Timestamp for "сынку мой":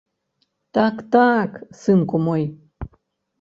1.83-2.43